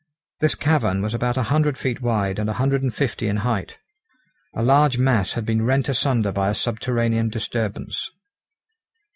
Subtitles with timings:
[0.39, 3.77] This cavern was about a hundred feet wide and a hundred and fifty in height.
[4.55, 8.09] A large mass had been rent asunder by a subterranean disturbance.